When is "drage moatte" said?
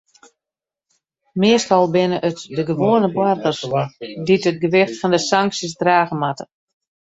5.81-6.45